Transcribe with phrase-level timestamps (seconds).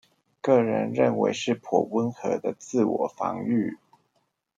[0.41, 3.77] 個人認為是頗溫和的自我防禦